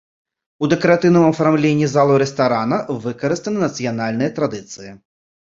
[0.63, 4.91] У дэкаратыўным афармленні залаў рэстарана выкарыстаны нацыянальныя традыцыі.